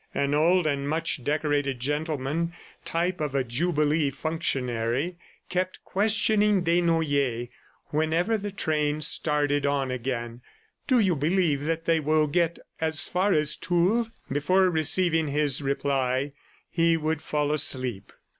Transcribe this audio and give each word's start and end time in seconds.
An 0.15 0.33
old 0.33 0.65
and 0.65 0.89
much 0.89 1.23
decorated 1.23 1.79
gentleman, 1.79 2.53
type 2.83 3.21
of 3.21 3.35
a 3.35 3.43
jubilee 3.43 4.09
functionary, 4.09 5.15
kept 5.47 5.83
questioning 5.85 6.63
Desnoyers 6.63 7.49
whenever 7.91 8.35
the 8.35 8.49
train 8.49 9.01
started 9.01 9.63
on 9.63 9.91
again 9.91 10.41
"Do 10.87 10.97
you 10.97 11.15
believe 11.15 11.65
that 11.65 11.85
they 11.85 11.99
will 11.99 12.25
get 12.25 12.57
as 12.79 13.07
far 13.07 13.31
as 13.33 13.55
Tours?" 13.55 14.09
Before 14.31 14.71
receiving 14.71 15.27
his 15.27 15.61
reply, 15.61 16.31
he 16.71 16.97
would 16.97 17.21
fall 17.21 17.51
asleep. 17.51 18.11